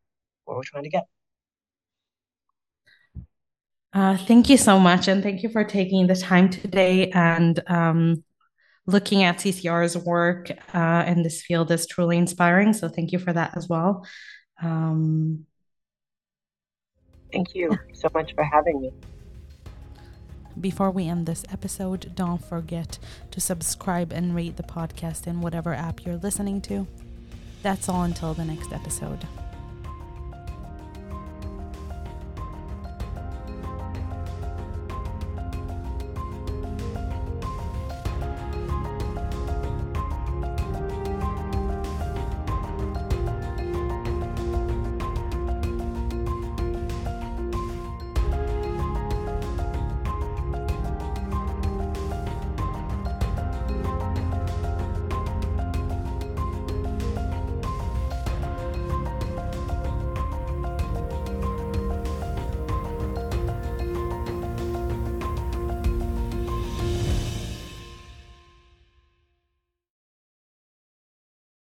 what 0.46 0.58
we're 0.58 0.64
trying 0.64 0.84
to 0.84 0.90
get. 0.90 1.04
Uh, 3.94 4.18
thank 4.18 4.50
you 4.50 4.58
so 4.58 4.80
much, 4.80 5.08
and 5.08 5.22
thank 5.22 5.44
you 5.44 5.50
for 5.50 5.64
taking 5.64 6.08
the 6.08 6.16
time 6.16 6.50
today 6.50 7.12
and 7.12 7.62
um, 7.68 8.24
looking 8.88 9.24
at 9.24 9.38
CCR's 9.38 9.96
work 9.98 10.50
uh, 10.74 11.04
in 11.06 11.22
this 11.22 11.44
field 11.44 11.72
is 11.72 11.86
truly 11.86 12.18
inspiring. 12.18 12.74
So 12.74 12.90
thank 12.90 13.12
you 13.12 13.20
for 13.20 13.32
that 13.34 13.56
as 13.56 13.70
well. 13.70 14.06
Um, 14.62 15.46
Thank 17.32 17.56
you 17.56 17.72
so 17.94 18.10
much 18.14 18.34
for 18.36 18.44
having 18.44 18.80
me. 18.80 18.92
Before 20.60 20.92
we 20.92 21.08
end 21.08 21.26
this 21.26 21.44
episode, 21.52 22.12
don't 22.16 22.44
forget 22.44 23.00
to 23.32 23.42
subscribe 23.42 24.12
and 24.14 24.36
rate 24.36 24.56
the 24.56 24.64
podcast 24.64 25.26
in 25.26 25.42
whatever 25.42 25.74
app 25.74 26.06
you're 26.06 26.18
listening 26.18 26.62
to. 26.62 26.86
That's 27.64 27.90
all 27.90 28.04
until 28.04 28.36
the 28.36 28.46
next 28.46 28.72
episode. 28.72 29.26